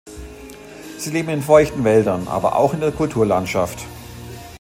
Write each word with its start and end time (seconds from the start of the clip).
Sie 0.97 1.11
leben 1.11 1.29
in 1.29 1.43
feuchten 1.43 1.83
Wäldern, 1.83 2.27
aber 2.27 2.55
auch 2.55 2.73
in 2.73 2.79
der 2.79 2.91
Kulturlandschaft. 2.91 3.85